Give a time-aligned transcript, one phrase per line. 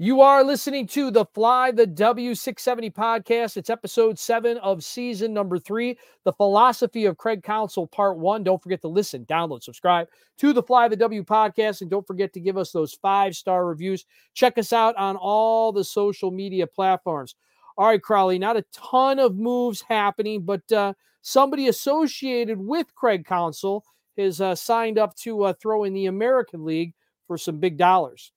[0.00, 3.56] You are listening to the Fly the W670 podcast.
[3.56, 8.44] It's episode seven of season number three, The Philosophy of Craig Counsell, part one.
[8.44, 10.06] Don't forget to listen, download, subscribe
[10.36, 11.80] to the Fly the W podcast.
[11.80, 14.04] And don't forget to give us those five star reviews.
[14.34, 17.34] Check us out on all the social media platforms.
[17.76, 20.92] All right, Crawly, not a ton of moves happening, but uh,
[21.22, 23.84] somebody associated with Craig Counsell
[24.16, 26.94] has uh, signed up to uh, throw in the American League
[27.26, 28.30] for some big dollars.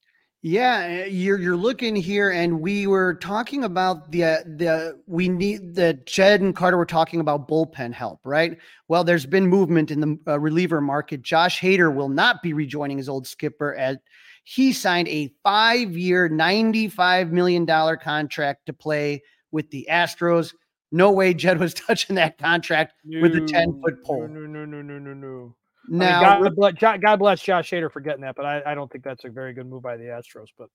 [0.44, 5.30] Yeah, eh, you're you're looking here, and we were talking about the uh, the we
[5.30, 8.58] need the Jed and Carter were talking about bullpen help, right?
[8.88, 11.22] Well, there's been movement in the uh, reliever market.
[11.22, 13.98] Josh Hader will not be rejoining his old skipper as
[14.44, 19.22] he signed a five-year, ninety-five million dollar contract to play
[19.52, 20.56] with the Astros.
[20.92, 24.28] No way Jed was touching that contract no, with a ten-foot pole.
[24.28, 25.56] No, no, no, no, no, no.
[25.88, 28.76] Now, I mean, God, bless, God, bless Josh Hader for getting that, but I, I,
[28.76, 30.48] don't think that's a very good move by the Astros.
[30.58, 30.70] But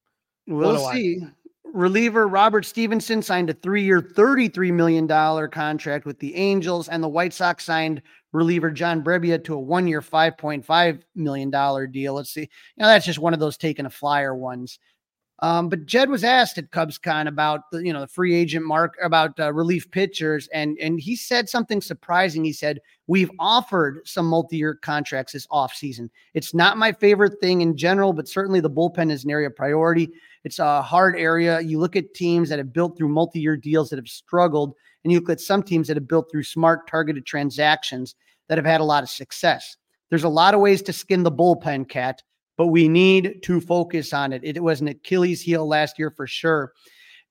[0.46, 1.20] we'll see.
[1.22, 1.28] I?
[1.72, 5.08] Reliever Robert Stephenson signed a three-year, $33 million
[5.50, 10.00] contract with the Angels, and the White Sox signed reliever John Brebbia to a one-year,
[10.00, 12.14] $5.5 million deal.
[12.14, 12.42] Let's see.
[12.42, 12.48] You
[12.78, 14.78] know, that's just one of those taking a flyer ones.
[15.40, 18.96] Um, but Jed was asked at CubsCon about the you know the free agent mark
[19.02, 22.42] about uh, relief pitchers, and and he said something surprising.
[22.42, 26.08] He said we've offered some multi-year contracts this offseason.
[26.32, 29.56] It's not my favorite thing in general, but certainly the bullpen is an area of
[29.56, 30.08] priority.
[30.44, 31.60] It's a hard area.
[31.60, 35.20] You look at teams that have built through multi-year deals that have struggled, and you
[35.20, 38.14] look at some teams that have built through smart targeted transactions
[38.48, 39.76] that have had a lot of success.
[40.08, 42.22] There's a lot of ways to skin the bullpen, cat
[42.56, 44.42] but we need to focus on it.
[44.44, 46.72] It was an Achilles heel last year for sure.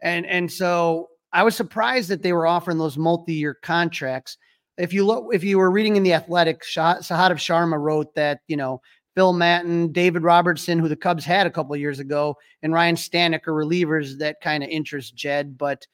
[0.01, 4.37] And and so I was surprised that they were offering those multi-year contracts.
[4.77, 8.57] If you look, if you were reading in the Athletic, Sahadev Sharma wrote that you
[8.57, 8.81] know
[9.15, 12.95] Phil Maton, David Robertson, who the Cubs had a couple of years ago, and Ryne
[12.95, 15.57] Stanek are relievers that kind of interest Jed.
[15.57, 15.87] But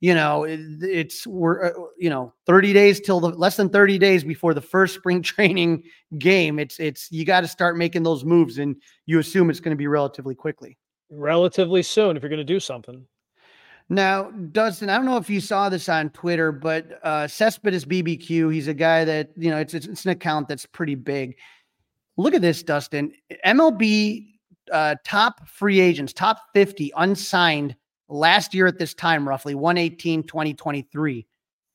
[0.00, 3.98] you know, it, it's we're uh, you know 30 days till the less than 30
[3.98, 5.84] days before the first spring training
[6.18, 6.58] game.
[6.58, 8.76] It's it's you got to start making those moves, and
[9.06, 10.76] you assume it's going to be relatively quickly.
[11.10, 13.06] Relatively soon, if you're going to do something.
[13.88, 18.52] Now, Dustin, I don't know if you saw this on Twitter, but uh, Cespedes BBQ,
[18.52, 21.36] he's a guy that you know it's, it's it's an account that's pretty big.
[22.18, 23.12] Look at this, Dustin.
[23.44, 24.26] MLB
[24.72, 27.76] uh, top free agents, top 50 unsigned
[28.08, 31.26] last year at this time, roughly 118, 2023,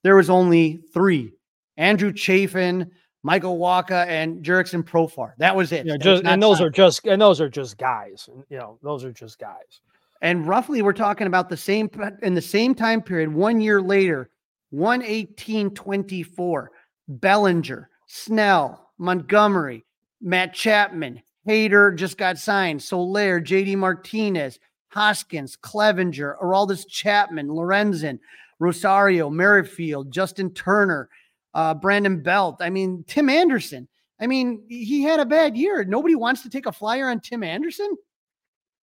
[0.03, 1.33] there was only three
[1.77, 2.89] Andrew Chafin,
[3.23, 5.33] Michael Wacha, and Jurickson Profar.
[5.37, 5.85] That was it.
[5.85, 8.29] Yeah, just, and those are just and those are just guys.
[8.49, 9.81] You know, those are just guys.
[10.21, 11.89] And roughly, we're talking about the same
[12.21, 13.33] in the same time period.
[13.33, 14.29] One year later,
[14.69, 16.71] 118, 24,
[17.07, 19.83] Bellinger, Snell, Montgomery,
[20.21, 22.81] Matt Chapman, Hader just got signed.
[22.81, 24.59] Soler, JD Martinez,
[24.91, 28.19] Hoskins, Clevinger, Aroldis Chapman, Lorenzen,
[28.59, 31.09] Rosario, Merrifield, Justin Turner,
[31.53, 32.57] uh, Brandon Belt.
[32.59, 33.87] I mean, Tim Anderson.
[34.19, 35.83] I mean, he had a bad year.
[35.83, 37.95] Nobody wants to take a flyer on Tim Anderson.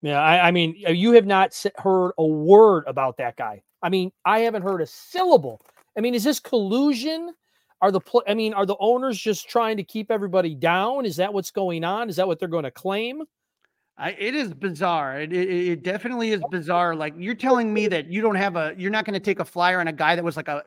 [0.03, 3.63] Yeah, I, I mean, uh, you have not heard a word about that guy.
[3.83, 5.61] I mean, I haven't heard a syllable.
[5.97, 7.33] I mean, is this collusion?
[7.81, 11.05] Are the I mean, are the owners just trying to keep everybody down?
[11.05, 12.09] Is that what's going on?
[12.09, 13.23] Is that what they're going to claim?
[13.99, 15.21] I, it is bizarre.
[15.21, 16.95] It, it, it, definitely is bizarre.
[16.95, 19.45] Like you're telling me that you don't have a, you're not going to take a
[19.45, 20.63] flyer on a guy that was like a,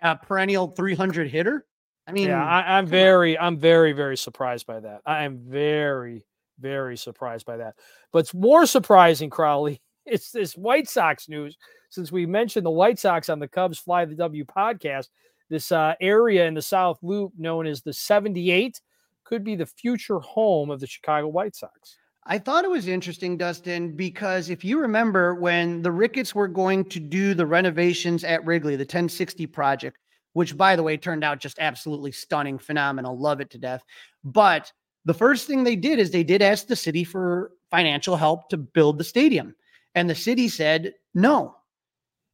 [0.00, 1.66] a perennial 300 hitter.
[2.06, 3.46] I mean, yeah, I, am very, on.
[3.46, 5.02] I'm very, very surprised by that.
[5.04, 6.24] I am very,
[6.58, 7.74] very surprised by that.
[8.12, 9.80] But it's more surprising, Crawly.
[10.06, 11.56] It's this White Sox news.
[11.90, 15.08] Since we mentioned the White Sox on the Cubs Fly the W podcast,
[15.50, 18.80] this uh, area in the South Loop known as the 78
[19.22, 21.98] could be the future home of the Chicago White Sox.
[22.30, 26.84] I thought it was interesting, Dustin, because if you remember when the Ricketts were going
[26.84, 29.98] to do the renovations at Wrigley, the 1060 project,
[30.34, 33.82] which by the way turned out just absolutely stunning, phenomenal, love it to death.
[34.22, 34.72] But
[35.04, 38.56] the first thing they did is they did ask the city for financial help to
[38.56, 39.56] build the stadium.
[39.96, 41.56] And the city said no.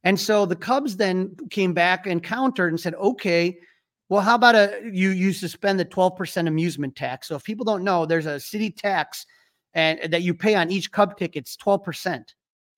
[0.03, 3.57] And so the Cubs then came back and countered and said, okay,
[4.09, 7.29] well, how about a you you suspend the 12% amusement tax?
[7.29, 9.25] So if people don't know, there's a city tax
[9.77, 12.23] and that you pay on each Cub tickets 12%.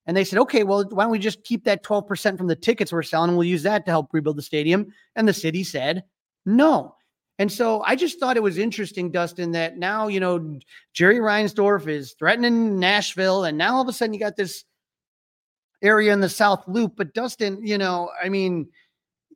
[0.06, 2.92] And they said, okay, well, why don't we just keep that 12% from the tickets
[2.92, 4.88] we're selling and we'll use that to help rebuild the stadium?
[5.16, 6.04] And the city said,
[6.46, 6.96] no.
[7.38, 10.60] And so I just thought it was interesting, Dustin, that now, you know,
[10.94, 13.46] Jerry Reinsdorf is threatening Nashville.
[13.46, 14.66] And now all of a sudden you got this
[15.82, 16.96] area in the South Loop.
[16.98, 18.68] But Dustin, you know, I mean,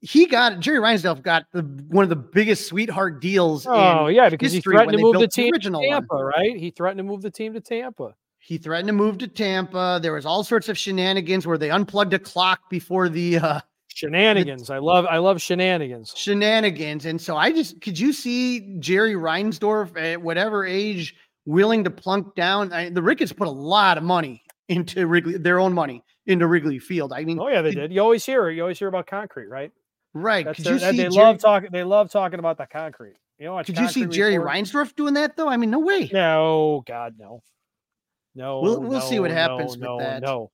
[0.03, 3.65] he got Jerry Reinsdorf got the one of the biggest sweetheart deals.
[3.65, 6.25] Oh yeah, because he threatened to move the team the to Tampa, one.
[6.25, 6.57] right?
[6.57, 8.13] He threatened to move the team to Tampa.
[8.37, 9.99] He threatened to move to Tampa.
[10.03, 14.67] There was all sorts of shenanigans where they unplugged a clock before the uh, shenanigans.
[14.67, 16.13] The, I love I love shenanigans.
[16.17, 17.05] Shenanigans.
[17.05, 21.15] And so I just could you see Jerry Reinsdorf at whatever age
[21.45, 22.73] willing to plunk down?
[22.73, 26.79] I, the Ricketts put a lot of money into Wrigley, their own money into Wrigley
[26.79, 27.13] Field.
[27.13, 27.93] I mean, oh yeah, they did.
[27.93, 29.71] You always hear you always hear about concrete, right?
[30.13, 30.45] Right.
[30.57, 31.69] You see they Jerry, love talking.
[31.71, 33.15] They love talking about the concrete.
[33.39, 34.55] You know, could you see Jerry report?
[34.55, 35.49] Reinsdorf doing that though?
[35.49, 36.09] I mean, no way.
[36.13, 37.41] No, God, no.
[38.35, 40.21] No, we'll we'll no, see what happens no, with no, that.
[40.21, 40.51] No,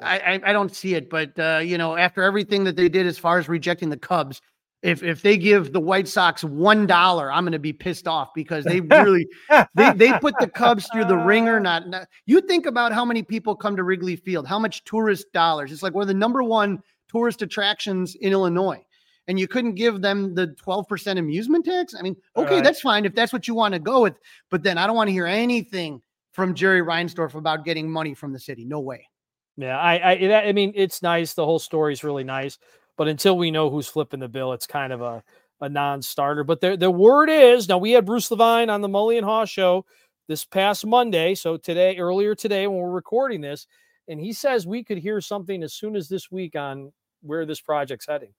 [0.00, 3.06] I, I, I don't see it, but uh, you know, after everything that they did
[3.06, 4.40] as far as rejecting the Cubs,
[4.82, 8.34] if if they give the White Sox one dollar, I'm going to be pissed off
[8.34, 9.26] because they really
[9.74, 11.58] they they put the Cubs through the ringer.
[11.60, 15.32] Not, not you think about how many people come to Wrigley Field, how much tourist
[15.32, 15.72] dollars.
[15.72, 18.84] It's like we're the number one tourist attractions in Illinois,
[19.26, 21.94] and you couldn't give them the 12 percent amusement tax.
[21.98, 22.64] I mean, okay, right.
[22.64, 24.14] that's fine if that's what you want to go with,
[24.50, 28.32] but then I don't want to hear anything from Jerry Reinsdorf about getting money from
[28.32, 28.64] the city.
[28.64, 29.08] No way.
[29.56, 31.34] Yeah, I, I, I mean, it's nice.
[31.34, 32.58] The whole story is really nice,
[32.96, 35.22] but until we know who's flipping the bill, it's kind of a,
[35.60, 36.42] a non-starter.
[36.42, 39.44] But the the word is now we had Bruce Levine on the Mully and Haw
[39.44, 39.86] show
[40.26, 41.34] this past Monday.
[41.34, 43.68] So today, earlier today, when we're recording this,
[44.08, 46.92] and he says we could hear something as soon as this week on
[47.22, 48.34] where this project's heading.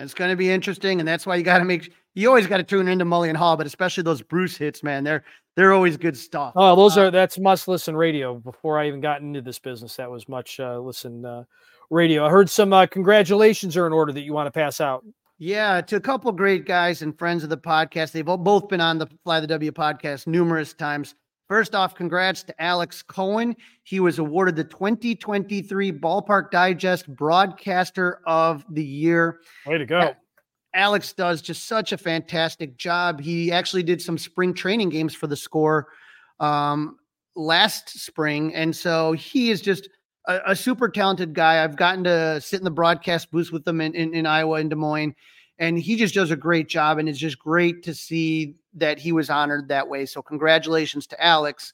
[0.00, 2.56] It's going to be interesting, and that's why you got to make you always got
[2.56, 5.04] to tune into Mully Hall, but especially those Bruce hits, man.
[5.04, 5.24] They're
[5.56, 6.52] they're always good stuff.
[6.56, 8.34] Oh, those uh, are that's must listen radio.
[8.34, 11.44] Before I even got into this business, that was much uh, listen uh,
[11.90, 12.26] radio.
[12.26, 15.04] I heard some uh, congratulations are in order that you want to pass out.
[15.38, 18.12] Yeah, to a couple great guys and friends of the podcast.
[18.12, 21.14] They've both been on the Fly the W podcast numerous times.
[21.50, 23.56] First off, congrats to Alex Cohen.
[23.82, 29.40] He was awarded the 2023 Ballpark Digest Broadcaster of the Year.
[29.66, 30.14] Way to go.
[30.76, 33.20] Alex does just such a fantastic job.
[33.20, 35.88] He actually did some spring training games for the score
[36.38, 36.98] um,
[37.34, 38.54] last spring.
[38.54, 39.88] And so he is just
[40.28, 41.64] a, a, super talented guy.
[41.64, 44.70] I've gotten to sit in the broadcast booth with him in, in, in Iowa and
[44.70, 45.16] Des Moines.
[45.60, 46.98] And he just does a great job.
[46.98, 50.06] And it's just great to see that he was honored that way.
[50.06, 51.72] So, congratulations to Alex.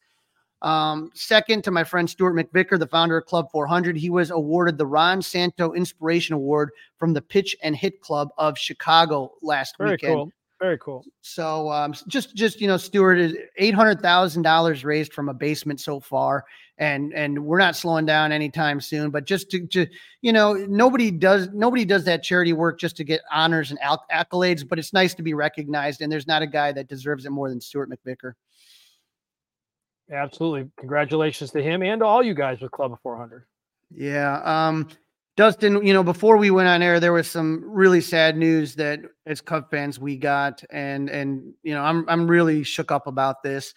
[0.63, 4.79] Um, second, to my friend Stuart McVicker, the founder of Club 400, he was awarded
[4.79, 9.93] the Ron Santo Inspiration Award from the Pitch and Hit Club of Chicago last Very
[9.93, 10.15] weekend.
[10.15, 10.33] Cool.
[10.59, 11.05] Very cool.
[11.21, 15.35] So, um, just, just you know, Stuart is eight hundred thousand dollars raised from a
[15.35, 16.47] basement so far,
[16.79, 19.11] and and we're not slowing down anytime soon.
[19.11, 19.87] But just to, to
[20.23, 23.79] you know, nobody does nobody does that charity work just to get honors and
[24.11, 24.67] accolades.
[24.67, 27.51] But it's nice to be recognized, and there's not a guy that deserves it more
[27.51, 28.33] than Stuart McVicker.
[30.11, 30.71] Absolutely.
[30.79, 33.45] Congratulations to him and to all you guys with Club of 400.
[33.91, 34.41] Yeah.
[34.45, 34.89] Um,
[35.37, 39.01] Dustin, you know, before we went on air, there was some really sad news that
[39.27, 43.43] as Cub fans we got, and and you know, I'm I'm really shook up about
[43.43, 43.75] this.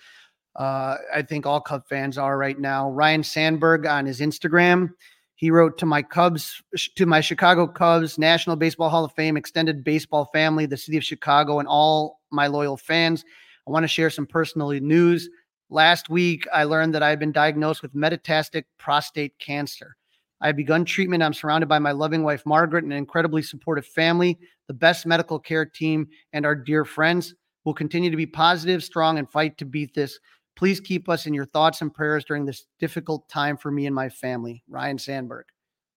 [0.56, 2.90] Uh, I think all Cub fans are right now.
[2.90, 4.90] Ryne Sandberg on his Instagram,
[5.36, 6.62] he wrote to my Cubs,
[6.96, 11.04] to my Chicago Cubs, National Baseball Hall of Fame, extended baseball family, the city of
[11.04, 13.26] Chicago, and all my loyal fans.
[13.68, 15.30] I want to share some personal news.
[15.70, 19.98] Last week, I learned that I've been diagnosed with metastatic prostate cancer.
[20.42, 21.24] I've begun treatment.
[21.24, 25.40] I'm surrounded by my loving wife, Margaret, and an incredibly supportive family, the best medical
[25.40, 27.36] care team, and our dear friends.
[27.66, 30.20] We'll continue to be positive, strong, and fight to beat this.
[30.56, 33.96] Please keep us in your thoughts and prayers during this difficult time for me and
[33.96, 34.64] my family.
[34.70, 35.46] Ryne Sandberg.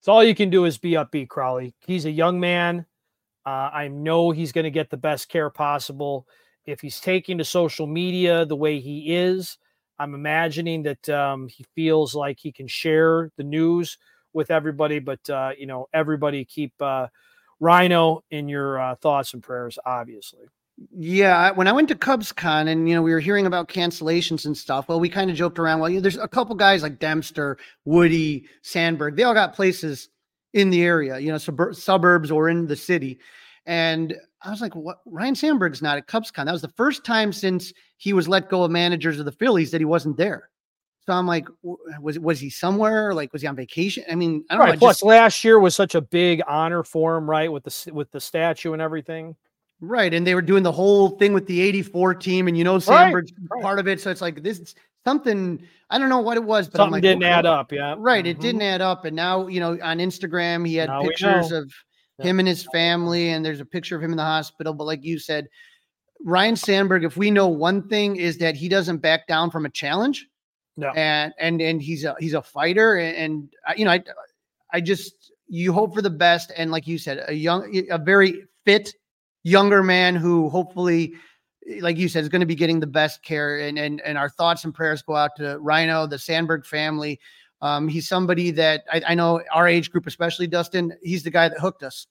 [0.00, 1.75] It's all you can do is be upbeat, Crawly.
[1.87, 2.84] He's a young man.
[3.46, 6.26] Uh, I know he's going to get the best care possible.
[6.64, 9.58] If he's taking to social media the way he is,
[9.99, 13.99] I'm imagining that um, he feels like he can share the news
[14.32, 14.98] with everybody.
[14.98, 17.08] But uh, you know, everybody keep uh,
[17.60, 20.46] Rhino in your uh, thoughts and prayers, obviously.
[20.90, 24.56] Yeah, when I went to CubsCon and you know we were hearing about cancellations and
[24.56, 25.80] stuff, well, we kind of joked around.
[25.80, 29.16] Well, you know, there's a couple guys like Dempster, Woody, Sandberg.
[29.16, 30.08] They all got places
[30.54, 33.18] in the area, you know, sub- suburbs or in the city.
[33.66, 34.98] And I was like, what?
[35.06, 36.46] Ryne Sandberg's not at CubsCon.
[36.46, 39.70] That was the first time since he was let go of managers of the Phillies
[39.70, 40.48] that he wasn't there.
[41.06, 41.49] So I'm like,
[42.00, 43.12] was was he somewhere?
[43.12, 44.04] Like, was he on vacation?
[44.11, 44.73] I mean, I don't right.
[44.75, 44.78] know.
[44.78, 47.50] Plus, just, last year was such a big honor for him, right?
[47.50, 49.35] With the with the statue and everything.
[49.80, 52.78] Right, and they were doing the whole thing with the '84 team, and you know,
[52.78, 53.62] Sandberg's right.
[53.62, 54.00] part of it.
[54.00, 55.61] So it's like this is something.
[55.90, 57.73] I don't know what it was, but something like, didn't add up.
[57.73, 58.25] Yeah, right.
[58.25, 58.30] Mm-hmm.
[58.30, 61.73] It didn't add up, and now you know, on Instagram, he had now pictures of
[62.18, 64.73] him and his family, and there's a picture of him in the hospital.
[64.73, 65.49] But like you said,
[66.25, 69.71] Ryne Sandberg, if we know one thing is that he doesn't back down from a
[69.71, 70.28] challenge.
[70.76, 70.91] No.
[70.91, 74.02] And and and he's a he's a fighter and, and you know I
[74.73, 78.45] I just you hope for the best and like you said a young a very
[78.64, 78.95] fit
[79.43, 81.14] younger man who hopefully
[81.81, 83.61] like you said, is going to be getting the best care.
[83.61, 87.21] And and and our thoughts and prayers go out to Rhino, the Sandberg family.
[87.61, 90.93] Um, he's somebody that I, I know our age group, especially Dustin.
[91.02, 92.07] He's the guy that hooked us.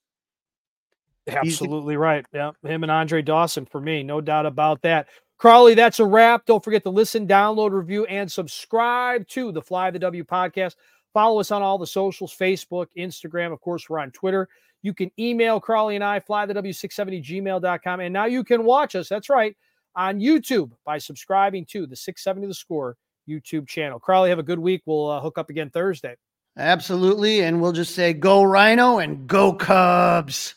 [1.28, 2.26] Absolutely the- right.
[2.34, 5.08] Yeah, him and Andre Dawson for me, no doubt about that.
[5.42, 6.46] Crawly, that's a wrap.
[6.46, 10.76] Don't forget to listen, download, review, and subscribe to the Fly the W podcast.
[11.16, 13.52] Follow us on all the socials Facebook, Instagram.
[13.52, 14.48] Of course, we're on Twitter.
[14.84, 18.00] You can email Crawly and I, flythew670gmail.com.
[18.02, 19.58] And now you can watch us, that's right,
[19.96, 22.96] on YouTube by subscribing to the 670 The Score
[23.28, 24.00] YouTube channel.
[24.00, 24.84] Crawly, have a good week.
[24.86, 26.18] We'll uh, hook up again Thursday.
[26.56, 27.42] Absolutely.
[27.42, 30.54] And we'll just say, go Rhino and go Cubs.